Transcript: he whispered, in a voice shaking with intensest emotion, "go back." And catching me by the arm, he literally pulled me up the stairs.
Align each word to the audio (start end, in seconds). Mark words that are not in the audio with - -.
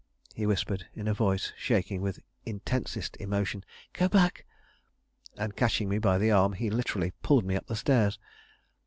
he 0.33 0.47
whispered, 0.47 0.87
in 0.95 1.07
a 1.07 1.13
voice 1.13 1.53
shaking 1.55 2.01
with 2.01 2.21
intensest 2.43 3.15
emotion, 3.17 3.63
"go 3.93 4.07
back." 4.09 4.47
And 5.37 5.55
catching 5.55 5.89
me 5.89 5.99
by 5.99 6.17
the 6.17 6.31
arm, 6.31 6.53
he 6.53 6.71
literally 6.71 7.11
pulled 7.21 7.45
me 7.45 7.55
up 7.55 7.67
the 7.67 7.75
stairs. 7.75 8.17